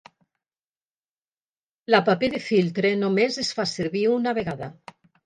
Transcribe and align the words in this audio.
La 1.95 1.99
paper 2.07 2.29
de 2.37 2.39
filtre 2.45 2.91
només 3.03 3.37
es 3.45 3.53
fa 3.61 3.67
servir 3.73 4.03
una 4.15 4.35
vegada. 4.39 4.71